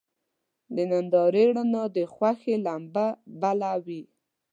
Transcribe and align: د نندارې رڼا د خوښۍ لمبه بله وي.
د 0.75 0.77
نندارې 0.91 1.43
رڼا 1.55 1.83
د 1.95 1.97
خوښۍ 2.13 2.55
لمبه 2.65 3.07
بله 3.41 3.71
وي. 3.85 4.01